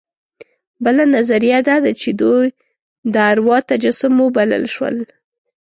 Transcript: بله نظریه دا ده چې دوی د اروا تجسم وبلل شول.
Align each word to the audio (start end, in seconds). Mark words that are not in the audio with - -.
بله 0.83 1.03
نظریه 1.15 1.59
دا 1.69 1.77
ده 1.83 1.91
چې 2.01 2.09
دوی 2.21 2.47
د 3.13 3.15
اروا 3.31 3.57
تجسم 3.69 4.13
وبلل 4.25 4.63
شول. 4.75 4.95